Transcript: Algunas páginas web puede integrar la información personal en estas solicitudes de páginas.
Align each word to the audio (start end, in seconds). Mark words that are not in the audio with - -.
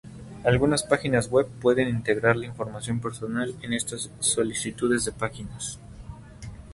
Algunas 0.43 0.81
páginas 0.81 1.29
web 1.29 1.45
puede 1.61 1.87
integrar 1.87 2.35
la 2.35 2.47
información 2.47 2.99
personal 2.99 3.53
en 3.61 3.73
estas 3.73 4.09
solicitudes 4.19 5.05
de 5.05 5.11
páginas. 5.11 5.79